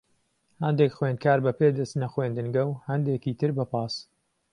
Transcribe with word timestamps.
هەندێک 0.63 0.91
خوێندکار 0.97 1.39
بە 1.45 1.51
پێ 1.59 1.67
دەچنە 1.77 2.07
خوێندنگە، 2.13 2.63
و 2.67 2.71
هەندێکی 2.89 3.37
تر 3.39 3.51
بە 3.57 3.65
پاس. 3.71 3.93